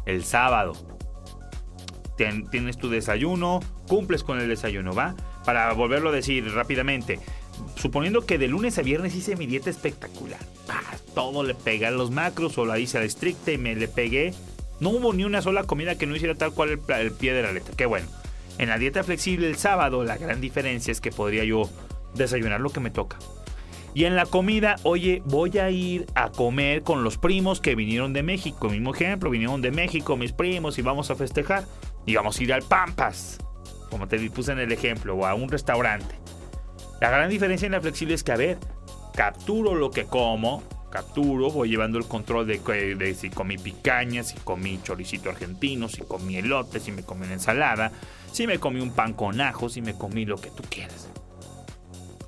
[0.07, 0.73] El sábado.
[2.17, 5.15] Tienes tu desayuno, cumples con el desayuno, ¿va?
[5.45, 7.19] Para volverlo a decir rápidamente,
[7.75, 10.39] suponiendo que de lunes a viernes hice mi dieta espectacular.
[11.13, 13.87] todo le pegué a los macros o la hice a la estricta y me le
[13.87, 14.33] pegué.
[14.79, 17.51] No hubo ni una sola comida que no hiciera tal cual el, pie de la
[17.51, 17.75] letra.
[17.75, 18.07] Qué bueno.
[18.57, 21.69] En la dieta flexible el sábado, la gran diferencia es que podría yo
[22.15, 23.17] desayunar lo que me toca.
[23.95, 28.11] Y en la comida, oye, voy a ir a comer con los primos que vinieron
[28.11, 28.69] de México.
[28.69, 31.65] Mismo ejemplo, vinieron de México mis primos y vamos a festejar.
[32.05, 33.37] Y vamos a ir al Pampas,
[33.89, 36.22] como te puse en el ejemplo, o a un restaurante.
[37.03, 38.57] La gran diferencia en la flexible es que, a ver,
[39.13, 42.59] capturo lo que como, capturo, voy llevando el control de,
[42.95, 47.33] de, si comí picaña, si comí choricito argentino, si comí elote, si me comí una
[47.33, 47.91] ensalada,
[48.31, 51.09] si me comí un pan con ajo, si me comí lo que tú quieras.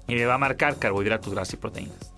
[0.10, 2.14] Y me va a marcar carbohidratos, grasas y proteínas.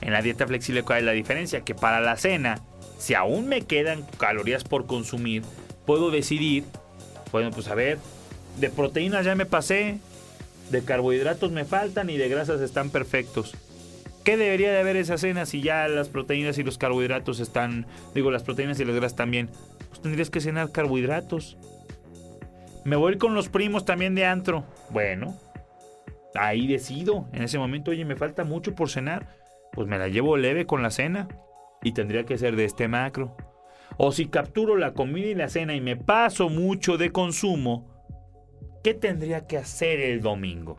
[0.00, 1.60] En la dieta flexible, ¿cuál es la diferencia?
[1.60, 2.62] Que para la cena,
[2.96, 5.42] si aún me quedan calorías por consumir,
[5.84, 6.64] puedo decidir,
[7.32, 7.98] bueno, pues a ver,
[8.56, 9.98] de proteínas ya me pasé,
[10.70, 13.54] de carbohidratos me faltan y de grasas están perfectos.
[14.24, 18.30] ¿Qué debería de haber esa cena si ya las proteínas y los carbohidratos están, digo,
[18.30, 19.48] las proteínas y las grasas también?
[19.88, 21.56] Pues tendrías que cenar carbohidratos.
[22.84, 24.64] Me voy con los primos también de antro.
[24.90, 25.36] Bueno,
[26.34, 27.26] ahí decido.
[27.32, 29.26] En ese momento, oye, me falta mucho por cenar.
[29.72, 31.26] Pues me la llevo leve con la cena.
[31.82, 33.36] Y tendría que ser de este macro.
[33.96, 37.91] O si capturo la comida y la cena y me paso mucho de consumo,
[38.82, 40.76] ¿qué tendría que hacer el domingo?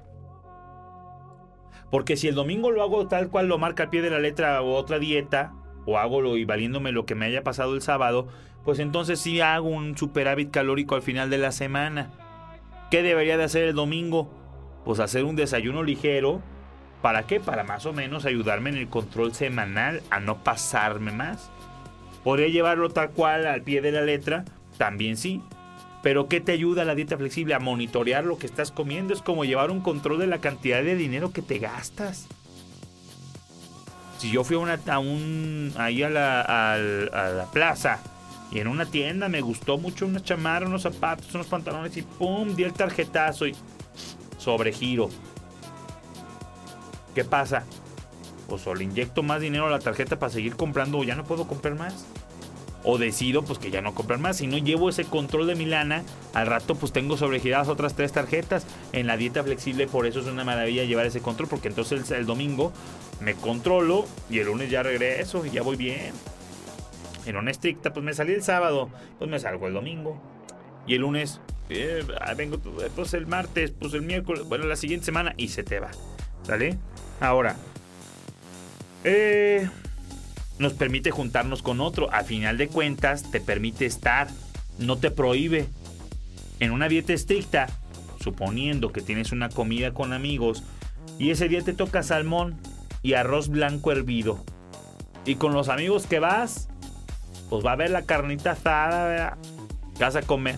[1.90, 4.62] Porque si el domingo lo hago tal cual lo marca al pie de la letra
[4.62, 5.54] o otra dieta,
[5.86, 8.28] o hago lo y valiéndome lo que me haya pasado el sábado,
[8.66, 12.12] pues entonces sí hago un superávit calórico al final de la semana.
[12.90, 14.32] ¿Qué debería de hacer el domingo?
[14.86, 16.42] Pues hacer un desayuno ligero.
[17.02, 17.40] ¿Para qué?
[17.40, 21.52] Para más o menos ayudarme en el control semanal a no pasarme más.
[22.24, 24.46] ¿Podría llevarlo tal cual al pie de la letra?
[24.78, 25.42] También sí.
[26.04, 27.56] Pero ¿qué te ayuda la dieta flexible?
[27.56, 29.14] A monitorear lo que estás comiendo.
[29.14, 32.28] Es como llevar un control de la cantidad de dinero que te gastas.
[34.20, 38.00] Si yo fui a, una, un, ahí a la, a la plaza
[38.52, 42.54] y en una tienda me gustó mucho una chamarra, unos zapatos, unos pantalones y ¡pum!
[42.54, 43.56] Di el tarjetazo y
[44.38, 45.10] sobregiro.
[47.16, 47.64] ¿Qué pasa?
[48.48, 51.24] Pues o le inyecto más dinero a la tarjeta para seguir comprando o ya no
[51.24, 52.06] puedo comprar más
[52.84, 54.38] o decido pues que ya no comprar más.
[54.38, 58.12] Si no llevo ese control de mi lana, al rato pues tengo sobregiradas otras tres
[58.12, 58.66] tarjetas.
[58.92, 62.26] En la dieta flexible por eso es una maravilla llevar ese control porque entonces el,
[62.26, 62.74] domingo
[63.22, 66.14] me controlo y el lunes ya regreso y ya voy bien.
[67.26, 70.22] En una estricta pues me salí el sábado, pues me salgo el domingo.
[70.86, 72.58] Y el lunes, eh, ah, vengo
[72.96, 75.92] pues el martes, pues el miércoles, bueno la siguiente semana y se te va.
[76.44, 76.78] ¿Sale?
[77.22, 77.56] Ahora.
[79.06, 79.70] Eh
[80.64, 82.12] nos permite juntarnos con otro.
[82.12, 84.28] A final de cuentas, te permite estar,
[84.80, 85.68] no te prohíbe.
[86.60, 87.68] En una dieta estricta,
[88.20, 90.64] suponiendo que tienes una comida con amigos
[91.20, 92.58] y ese día te toca salmón
[93.02, 94.44] y arroz blanco hervido.
[95.26, 96.70] Y con los amigos que vas,
[97.50, 99.38] pues va a haber la carnita asada,
[99.98, 100.58] ¿qué vas a comer?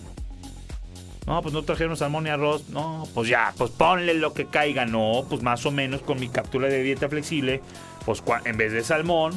[1.26, 2.68] No, pues no trajeron salmón y arroz.
[2.68, 4.86] No, pues ya, pues ponle lo que caiga.
[4.86, 7.60] No, pues más o menos con mi captura de dieta flexible,
[8.04, 9.32] pues en vez de salmón,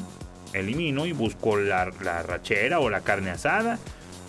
[0.54, 3.80] elimino y busco la, rachera o la carne asada.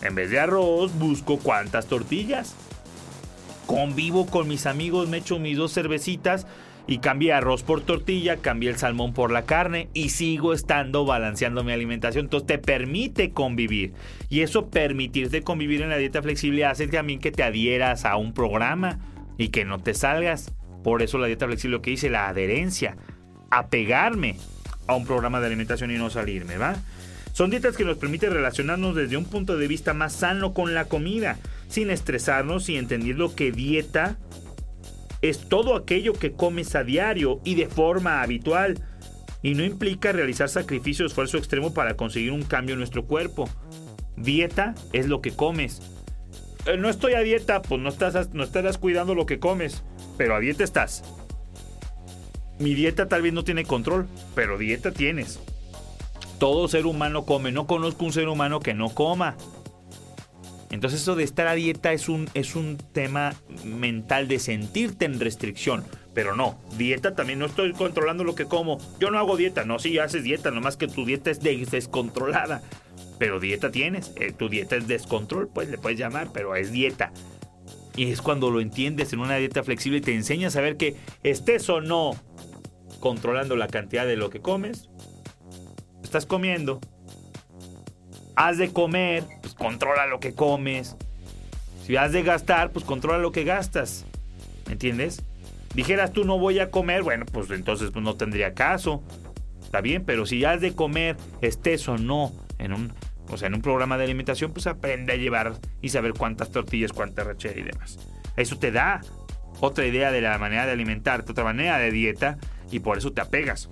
[0.02, 2.54] En vez de arroz, busco cuántas tortillas.
[3.66, 6.46] Convivo con mis amigos, me echo mis dos cervecitas
[6.86, 11.62] y cambié arroz por tortilla, cambié el salmón por la carne y sigo estando balanceando
[11.62, 12.26] mi alimentación.
[12.26, 13.92] Entonces te permite convivir.
[14.28, 18.32] Y eso permitirte convivir en la dieta flexible hace también que te adhieras a un
[18.32, 18.98] programa
[19.38, 20.52] y que no te salgas.
[20.82, 22.96] Por eso la dieta flexible lo que dice la adherencia.
[23.50, 24.36] Apegarme
[24.90, 26.76] a un programa de alimentación y no salirme, ¿va?
[27.32, 30.86] Son dietas que nos permiten relacionarnos desde un punto de vista más sano con la
[30.86, 34.18] comida, sin estresarnos y entendiendo que dieta
[35.22, 38.82] es todo aquello que comes a diario y de forma habitual,
[39.42, 43.48] y no implica realizar sacrificio o esfuerzo extremo para conseguir un cambio en nuestro cuerpo.
[44.16, 45.80] Dieta es lo que comes.
[46.66, 49.82] Eh, no estoy a dieta, pues no, estás, no estarás cuidando lo que comes,
[50.18, 51.04] pero a dieta estás.
[52.60, 55.40] Mi dieta tal vez no tiene control, pero dieta tienes.
[56.38, 57.52] Todo ser humano come.
[57.52, 59.34] No conozco un ser humano que no coma.
[60.70, 65.18] Entonces eso de estar a dieta es un, es un tema mental de sentirte en
[65.18, 65.84] restricción.
[66.12, 68.78] Pero no, dieta también no estoy controlando lo que como.
[69.00, 72.62] Yo no hago dieta, no, sí haces dieta, nomás que tu dieta es descontrolada.
[73.18, 77.10] Pero dieta tienes, eh, tu dieta es descontrol, pues le puedes llamar, pero es dieta.
[77.96, 80.96] Y es cuando lo entiendes en una dieta flexible y te enseñas a ver que
[81.22, 82.16] estés o no
[83.00, 84.88] controlando la cantidad de lo que comes.
[86.04, 86.80] Estás comiendo.
[88.36, 90.96] Has de comer, pues controla lo que comes.
[91.84, 94.04] Si has de gastar, pues controla lo que gastas.
[94.66, 95.22] ¿Me entiendes?
[95.74, 99.02] Dijeras tú no voy a comer, bueno, pues entonces pues, no tendría caso.
[99.62, 102.92] Está bien, pero si has de comer, estés o no en un,
[103.28, 106.92] o sea, en un programa de alimentación, pues aprende a llevar y saber cuántas tortillas,
[106.92, 107.98] cuánta rachera y demás.
[108.36, 109.00] Eso te da
[109.60, 112.38] otra idea de la manera de alimentarte, otra manera de dieta
[112.70, 113.68] y por eso te apegas.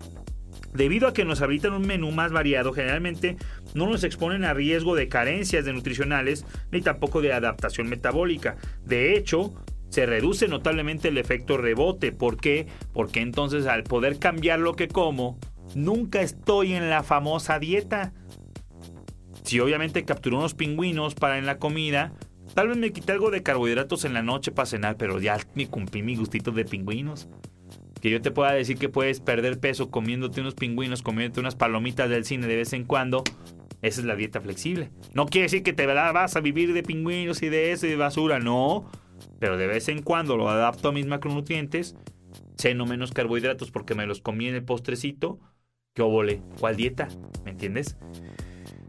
[0.74, 3.36] Debido a que nos habitan un menú más variado, generalmente
[3.74, 8.56] no nos exponen a riesgo de carencias de nutricionales ni tampoco de adaptación metabólica.
[8.84, 9.54] De hecho,
[9.88, 12.12] se reduce notablemente el efecto rebote.
[12.12, 12.66] ¿Por qué?
[12.92, 15.38] Porque entonces al poder cambiar lo que como,
[15.74, 18.12] nunca estoy en la famosa dieta.
[19.44, 22.12] Si obviamente capturé unos pingüinos para en la comida,
[22.54, 25.68] tal vez me quité algo de carbohidratos en la noche para cenar, pero ya me
[25.68, 27.28] cumplí mi gustito de pingüinos.
[28.00, 32.08] Que yo te pueda decir que puedes perder peso comiéndote unos pingüinos, comiéndote unas palomitas
[32.08, 33.24] del cine de vez en cuando,
[33.82, 34.90] esa es la dieta flexible.
[35.14, 37.96] No quiere decir que te vas a vivir de pingüinos y de eso y de
[37.96, 38.90] basura, no.
[39.38, 41.96] Pero de vez en cuando lo adapto a mis macronutrientes,
[42.56, 45.38] ceno menos carbohidratos porque me los comí en el postrecito.
[45.94, 46.42] ¿Qué obole?
[46.60, 47.08] ¿Cuál dieta?
[47.44, 47.96] ¿Me entiendes?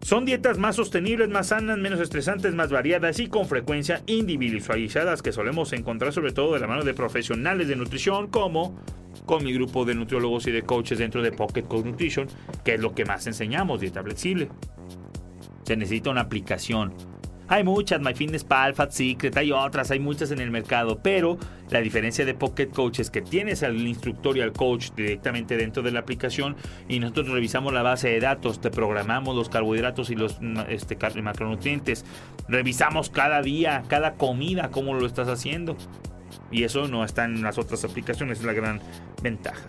[0.02, 5.32] Son dietas más sostenibles, más sanas, menos estresantes, más variadas y con frecuencia individualizadas que
[5.32, 8.80] solemos encontrar sobre todo de la mano de profesionales de nutrición como
[9.26, 12.28] con mi grupo de nutriólogos y de coaches dentro de Pocket Code Nutrition,
[12.64, 14.50] que es lo que más enseñamos, dieta flexible.
[15.64, 16.94] Se necesita una aplicación.
[17.52, 21.40] Hay muchas, MyFitnessPal, Fat Secret, hay otras, hay muchas en el mercado, pero
[21.72, 25.82] la diferencia de Pocket Coach es que tienes al instructor y al coach directamente dentro
[25.82, 26.56] de la aplicación
[26.88, 32.06] y nosotros revisamos la base de datos, te programamos los carbohidratos y los este, macronutrientes,
[32.48, 35.76] revisamos cada día, cada comida, cómo lo estás haciendo.
[36.52, 38.80] Y eso no está en las otras aplicaciones, es la gran
[39.24, 39.66] ventaja.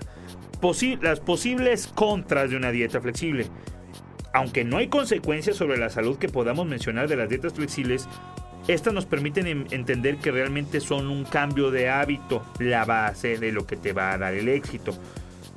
[1.00, 3.46] las posibles contras de una dieta flexible.
[4.32, 8.08] Aunque no hay consecuencias sobre la salud que podamos mencionar de las dietas flexibles,
[8.68, 13.66] estas nos permiten entender que realmente son un cambio de hábito, la base de lo
[13.66, 14.92] que te va a dar el éxito.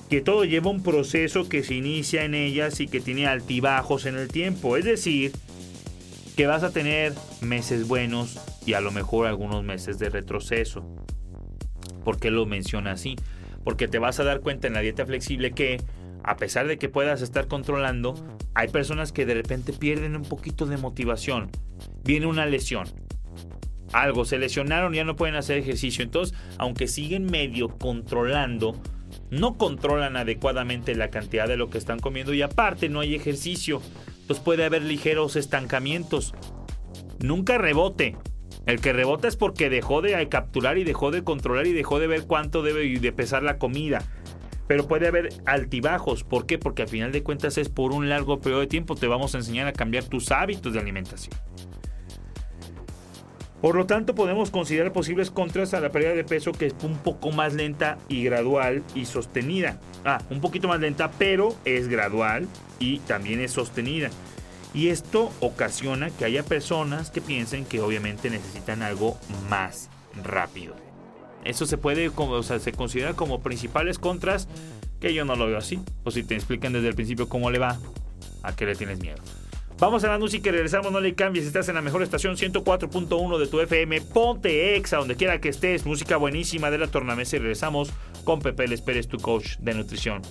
[0.09, 4.15] Que todo lleva un proceso que se inicia en ellas y que tiene altibajos en
[4.15, 4.77] el tiempo.
[4.77, 5.31] Es decir,
[6.35, 10.83] que vas a tener meses buenos y a lo mejor algunos meses de retroceso.
[12.03, 13.15] ¿Por qué lo menciona así?
[13.63, 15.81] Porque te vas a dar cuenta en la dieta flexible que,
[16.23, 18.15] a pesar de que puedas estar controlando,
[18.53, 21.49] hay personas que de repente pierden un poquito de motivación.
[22.03, 22.87] Viene una lesión.
[23.91, 26.03] Algo, se lesionaron ya no pueden hacer ejercicio.
[26.03, 28.81] Entonces, aunque siguen medio controlando,
[29.29, 33.81] no controlan adecuadamente la cantidad de lo que están comiendo y aparte no hay ejercicio.
[34.21, 36.33] Entonces puede haber ligeros estancamientos.
[37.19, 38.15] Nunca rebote.
[38.65, 42.07] El que rebota es porque dejó de capturar y dejó de controlar y dejó de
[42.07, 44.01] ver cuánto debe de pesar la comida.
[44.67, 46.23] Pero puede haber altibajos.
[46.23, 46.57] ¿Por qué?
[46.57, 48.95] Porque al final de cuentas es por un largo periodo de tiempo.
[48.95, 51.35] Te vamos a enseñar a cambiar tus hábitos de alimentación.
[53.63, 56.97] Por lo tanto, podemos considerar posibles contras a la pérdida de peso que es un
[56.97, 59.79] poco más lenta y gradual y sostenida.
[60.03, 62.45] Ah, un poquito más lenta, pero es gradual
[62.79, 64.09] y también es sostenida.
[64.73, 69.17] Y esto ocasiona que haya personas que piensen que obviamente necesitan algo
[69.49, 69.89] más
[70.25, 70.82] rápido.
[71.45, 74.47] Eso se puede, o sea, se considera como principales contras,
[74.99, 75.79] que yo no lo veo así.
[76.03, 77.79] O si te explican desde el principio cómo le va,
[78.43, 79.17] a qué le tienes miedo.
[79.79, 83.37] Vamos a la música y regresamos, no le cambies, estás en la mejor estación 104.1
[83.37, 87.39] de tu FM, ponte exa, donde quiera que estés, música buenísima de la tornamesa y
[87.39, 87.91] regresamos
[88.23, 90.21] con Pepe Les Pérez, tu coach de nutrición.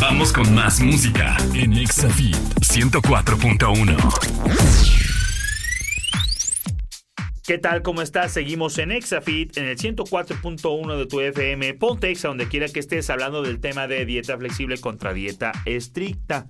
[0.00, 5.09] Vamos con más música en Exafit 104.1.
[7.50, 7.82] ¿Qué tal?
[7.82, 8.30] ¿Cómo estás?
[8.30, 11.74] Seguimos en Exafit en el 104.1 de tu FM.
[11.74, 16.46] Ponte Exa donde quiera que estés hablando del tema de dieta flexible contra dieta estricta.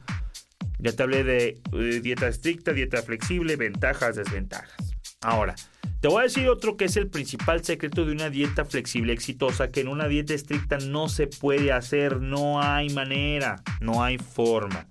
[0.78, 4.76] Ya te hablé de eh, dieta estricta, dieta flexible, ventajas, desventajas.
[5.22, 5.54] Ahora,
[6.02, 9.70] te voy a decir otro que es el principal secreto de una dieta flexible exitosa,
[9.70, 14.86] que en una dieta estricta no se puede hacer, no hay manera, no hay forma.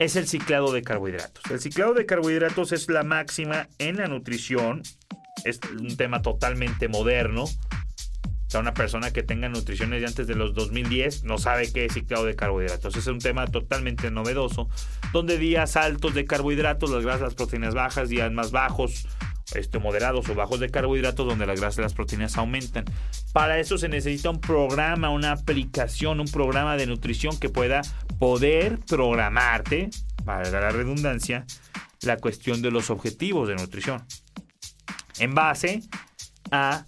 [0.00, 1.44] Es el ciclado de carbohidratos.
[1.50, 4.80] El ciclado de carbohidratos es la máxima en la nutrición,
[5.44, 7.44] es un tema totalmente moderno.
[7.44, 11.92] O una persona que tenga nutriciones de antes de los 2010 no sabe qué es
[11.92, 12.96] ciclado de carbohidratos.
[12.96, 14.70] Es un tema totalmente novedoso,
[15.12, 19.06] donde días altos de carbohidratos, las grasas, proteínas bajas, días más bajos,
[19.54, 22.84] este, moderados o bajos de carbohidratos donde las grasas y las proteínas aumentan.
[23.32, 27.82] Para eso se necesita un programa, una aplicación, un programa de nutrición que pueda
[28.18, 29.90] poder programarte,
[30.24, 31.46] para la redundancia,
[32.02, 34.04] la cuestión de los objetivos de nutrición.
[35.18, 35.82] En base
[36.50, 36.84] a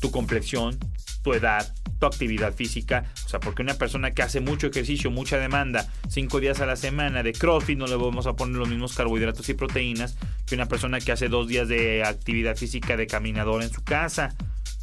[0.00, 0.78] tu complexión,
[1.22, 3.04] tu edad, tu actividad física.
[3.24, 6.76] O sea, porque una persona que hace mucho ejercicio, mucha demanda, cinco días a la
[6.76, 10.66] semana de CrossFit, no le vamos a poner los mismos carbohidratos y proteínas que una
[10.66, 14.34] persona que hace dos días de actividad física de caminador en su casa.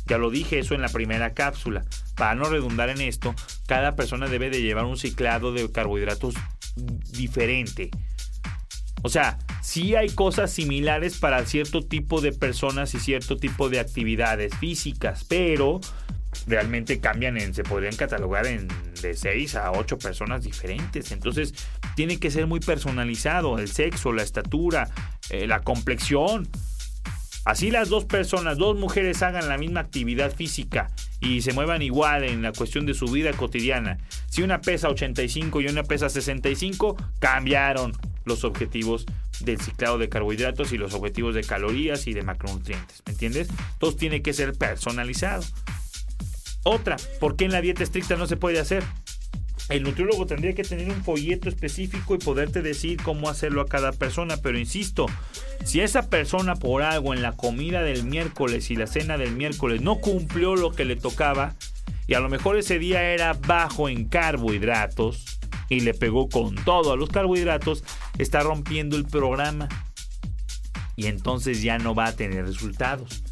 [0.07, 1.83] Ya lo dije eso en la primera cápsula.
[2.15, 3.33] Para no redundar en esto,
[3.65, 6.35] cada persona debe de llevar un ciclado de carbohidratos
[7.11, 7.89] diferente.
[9.01, 13.79] O sea, sí hay cosas similares para cierto tipo de personas y cierto tipo de
[13.79, 15.79] actividades físicas, pero
[16.47, 18.67] realmente cambian en, se podrían catalogar en
[19.01, 21.11] de 6 a 8 personas diferentes.
[21.11, 21.53] Entonces,
[21.95, 24.89] tiene que ser muy personalizado, el sexo, la estatura,
[25.29, 26.47] eh, la complexión.
[27.45, 32.23] Así las dos personas, dos mujeres hagan la misma actividad física y se muevan igual
[32.23, 33.99] en la cuestión de su vida cotidiana.
[34.27, 37.93] Si una pesa 85 y una pesa 65, cambiaron
[38.25, 39.05] los objetivos
[39.41, 43.03] del ciclado de carbohidratos y los objetivos de calorías y de macronutrientes.
[43.05, 43.47] ¿Me entiendes?
[43.77, 45.43] Todo tiene que ser personalizado.
[46.67, 48.83] Otra, ¿por qué en la dieta estricta no se puede hacer?
[49.69, 53.91] El nutriólogo tendría que tener un folleto específico y poderte decir cómo hacerlo a cada
[53.91, 55.05] persona, pero insisto,
[55.63, 59.83] si esa persona por algo en la comida del miércoles y la cena del miércoles
[59.83, 61.53] no cumplió lo que le tocaba,
[62.07, 65.39] y a lo mejor ese día era bajo en carbohidratos
[65.69, 67.83] y le pegó con todo a los carbohidratos,
[68.17, 69.69] está rompiendo el programa
[70.95, 73.23] y entonces ya no va a tener resultados.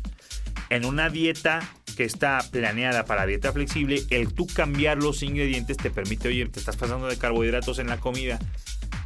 [0.74, 1.62] En una dieta
[1.96, 6.60] que está planeada para dieta flexible, el tú cambiar los ingredientes te permite, oye, te
[6.60, 8.40] estás pasando de carbohidratos en la comida,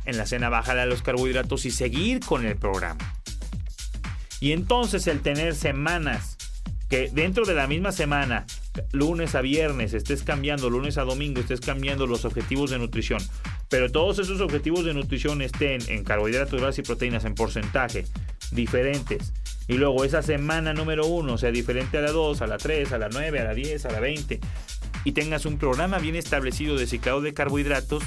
[0.06, 3.14] en la cena bájale a los carbohidratos y seguir con el programa.
[4.40, 6.38] Y entonces el tener semanas
[6.90, 8.46] que dentro de la misma semana,
[8.94, 13.22] lunes a viernes, estés cambiando, lunes a domingo, estés cambiando los objetivos de nutrición,
[13.68, 18.06] pero todos esos objetivos de nutrición estén en carbohidratos, grasas y proteínas en porcentaje
[18.52, 19.34] diferentes
[19.68, 22.98] y luego esa semana número uno sea diferente a la 2, a la 3, a
[22.98, 24.40] la 9, a la 10, a la 20
[25.04, 28.04] y tengas un programa bien establecido de ciclado de carbohidratos,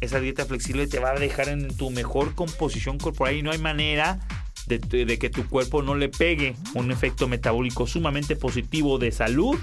[0.00, 3.58] esa dieta flexible te va a dejar en tu mejor composición corporal y no hay
[3.58, 4.20] manera
[4.66, 9.58] de, de, que tu cuerpo no le pegue un efecto metabólico sumamente positivo de salud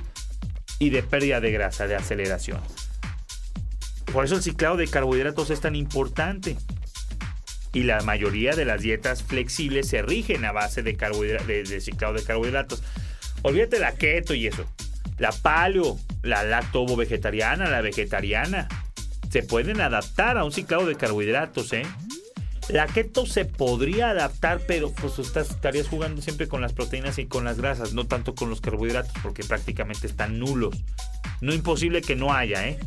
[0.80, 2.60] y de pérdida de grasa, de aceleración.
[4.12, 6.58] Por eso el ciclado de carbohidratos es tan importante
[7.74, 12.24] y la mayoría de las dietas flexibles se rigen a base de, de, ciclado de
[12.24, 12.84] carbohidratos.
[13.44, 14.66] Olvídate la keto y eso.
[15.18, 18.68] La paleo, la lacto vegetariana, la vegetariana,
[19.30, 21.84] se pueden adaptar a un ciclado de carbohidratos, ¿eh?
[22.70, 27.44] La keto se podría adaptar, pero pues estarías jugando siempre con las proteínas y con
[27.44, 30.84] las grasas, no tanto con los carbohidratos, porque prácticamente están nulos.
[31.42, 32.80] No imposible que no haya, ¿eh?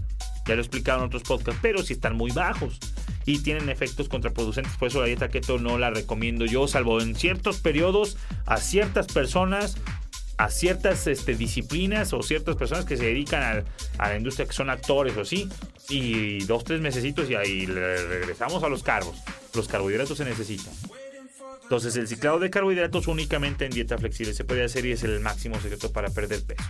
[0.47, 2.79] Ya lo he explicado en otros podcasts, pero sí están muy bajos
[3.27, 4.77] y tienen efectos contraproducentes.
[4.77, 8.17] Por eso la dieta keto no la recomiendo yo, salvo en ciertos periodos
[8.47, 9.77] a ciertas personas
[10.37, 13.65] a ciertas este, disciplinas o ciertas personas que se dedican
[13.99, 15.49] a, la industria que son actores o así
[15.89, 19.17] y dos tres mesecitos y ahí regresamos a los carbos
[19.55, 20.75] los carbohidratos se necesitan.
[21.63, 25.21] Entonces el ciclado de carbohidratos únicamente en dieta flexible se puede hacer y es el
[25.21, 26.65] máximo secreto para perder peso.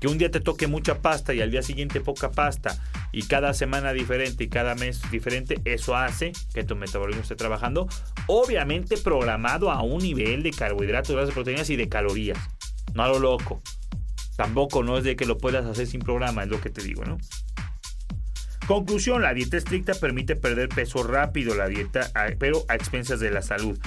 [0.00, 2.78] Que un día te toque mucha pasta y al día siguiente poca pasta
[3.12, 7.86] y cada semana diferente y cada mes diferente, eso hace que tu metabolismo esté trabajando,
[8.26, 12.38] obviamente programado a un nivel de carbohidratos, grasas, proteínas y de calorías.
[12.94, 13.62] No a lo loco.
[14.36, 17.04] Tampoco no es de que lo puedas hacer sin programa, es lo que te digo,
[17.04, 17.18] ¿no?
[18.66, 23.42] Conclusión, la dieta estricta permite perder peso rápido, la dieta, pero a expensas de la
[23.42, 23.78] salud.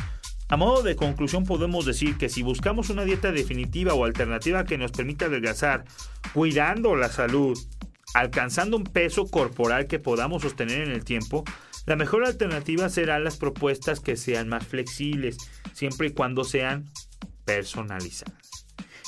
[0.48, 4.78] A modo de conclusión podemos decir que si buscamos una dieta definitiva o alternativa que
[4.78, 5.86] nos permita adelgazar,
[6.34, 7.58] cuidando la salud,
[8.14, 11.44] alcanzando un peso corporal que podamos sostener en el tiempo,
[11.86, 15.38] la mejor alternativa serán las propuestas que sean más flexibles,
[15.74, 16.90] siempre y cuando sean
[17.46, 18.50] personalizadas.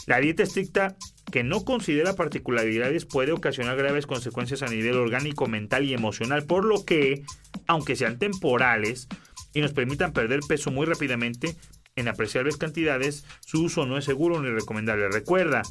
[0.05, 0.95] La dieta estricta
[1.31, 6.63] que no considera particularidades puede ocasionar graves consecuencias a nivel orgánico, mental y emocional, por
[6.63, 7.23] lo que,
[7.67, 9.07] aunque sean temporales,
[9.53, 11.55] y nos permitan perder peso muy rápidamente
[11.95, 15.09] en apreciables cantidades, su uso no es seguro ni recomendable.
[15.09, 15.63] Recuerda,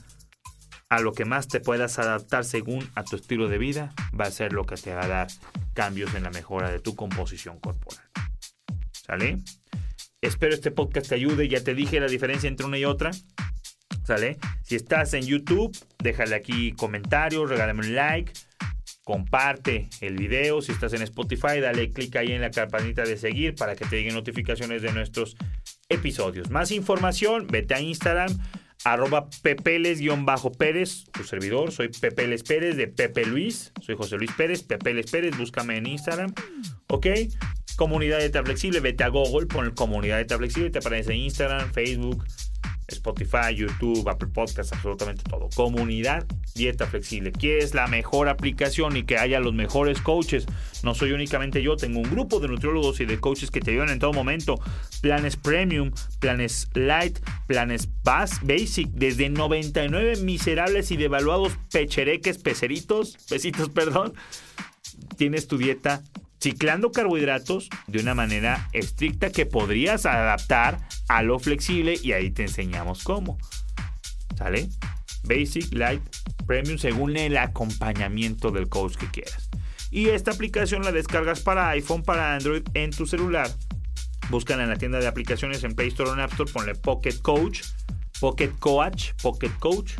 [0.88, 4.30] a lo que más te puedas adaptar según a tu estilo de vida va a
[4.30, 5.28] ser lo que te va a dar
[5.74, 8.04] cambios en la mejora de tu composición corporal.
[8.92, 9.38] ¿Sale?
[10.20, 11.48] Espero este podcast te ayude.
[11.48, 13.10] Ya te dije la diferencia entre una y otra.
[14.04, 14.38] ¿Sale?
[14.62, 18.32] Si estás en YouTube, déjale aquí comentarios, regálame un like
[19.06, 20.60] comparte el video.
[20.60, 23.98] Si estás en Spotify, dale clic ahí en la campanita de seguir para que te
[23.98, 25.36] lleguen notificaciones de nuestros
[25.88, 26.50] episodios.
[26.50, 28.36] Más información, vete a Instagram,
[28.92, 31.72] arroba pepeles-pérez, tu servidor.
[31.72, 33.72] Soy Pepeles Pérez de Pepe Luis.
[33.80, 36.32] Soy José Luis Pérez, Pepeles Pérez, búscame en Instagram.
[36.88, 37.06] ¿Ok?
[37.76, 42.24] Comunidad de Flexible, vete a Google, pon Comunidad de Flexible, te aparece Instagram, Facebook,
[42.88, 45.48] Spotify, YouTube, Apple Podcasts, absolutamente todo.
[45.54, 47.32] Comunidad Dieta Flexible.
[47.32, 50.46] ¿Qué es la mejor aplicación y que haya los mejores coaches?
[50.82, 53.90] No soy únicamente yo, tengo un grupo de nutriólogos y de coaches que te ayudan
[53.90, 54.60] en todo momento.
[55.00, 64.14] Planes Premium, planes Light, planes Basic, desde 99 miserables y devaluados pechereques, peceritos, pesitos, perdón.
[65.16, 66.02] Tienes tu dieta
[66.40, 70.78] ciclando carbohidratos de una manera estricta que podrías adaptar
[71.08, 73.38] a lo flexible y ahí te enseñamos cómo.
[74.36, 74.68] ¿Sale?
[75.24, 76.02] Basic, Light,
[76.46, 79.48] Premium según el acompañamiento del coach que quieras.
[79.90, 83.50] Y esta aplicación la descargas para iPhone, para Android en tu celular.
[84.28, 87.16] Buscan en la tienda de aplicaciones en Play Store o en App Store, ponle Pocket
[87.22, 87.62] Coach,
[88.20, 89.92] Pocket Coach, Pocket Coach.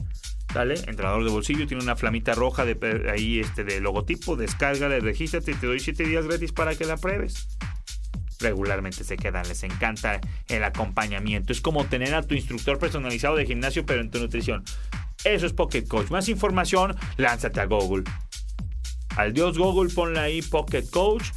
[0.63, 5.55] Entrenador de bolsillo, tiene una flamita roja de ahí este de logotipo, descárgala, regístrate y
[5.55, 7.47] te doy 7 días gratis para que la pruebes
[8.41, 9.47] regularmente se quedan.
[9.49, 11.53] Les encanta el acompañamiento.
[11.53, 14.65] Es como tener a tu instructor personalizado de gimnasio, pero en tu nutrición.
[15.25, 16.11] Eso es Pocket Coach.
[16.11, 18.05] Más información, lánzate a Google.
[19.17, 21.31] Al dios Google, ponle ahí Pocket Coach,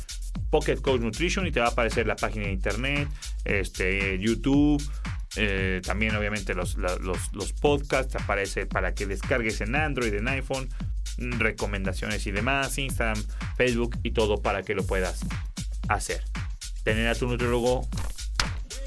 [0.49, 3.07] Pocket Coach Nutrition y te va a aparecer la página de internet,
[3.45, 4.83] este, YouTube.
[5.35, 10.69] Eh, también obviamente los, los, los podcasts aparece para que descargues en Android, en iPhone,
[11.17, 13.23] recomendaciones y demás, Instagram,
[13.57, 15.21] Facebook y todo para que lo puedas
[15.87, 16.23] hacer
[16.83, 17.87] tener a tu nutriólogo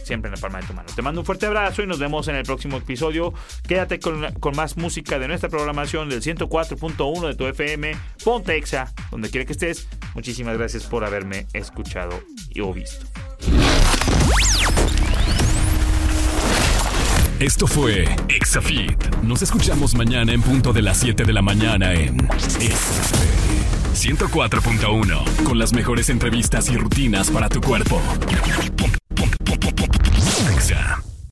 [0.05, 0.89] siempre en la palma de tu mano.
[0.95, 3.33] Te mando un fuerte abrazo y nos vemos en el próximo episodio.
[3.67, 7.97] Quédate con, más música de nuestra programación del 104.1 de tu FM.
[8.25, 9.89] Ponte Exa, donde quiera que estés.
[10.15, 12.21] Muchísimas gracias por haberme escuchado
[12.51, 13.07] y o visto.
[17.43, 19.17] Esto fue Exafit.
[19.25, 22.17] Nos escuchamos mañana en punto de las 7 de la mañana en
[23.97, 28.01] 104.1 con las mejores entrevistas y rutinas para tu cuerpo.